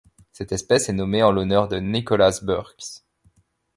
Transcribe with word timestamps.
Cette 0.31 0.51
espèce 0.51 0.89
est 0.89 0.93
nommée 0.93 1.21
en 1.21 1.31
l'honneur 1.31 1.67
de 1.67 1.77
Nicholas 1.77 2.39
Birks. 2.41 3.03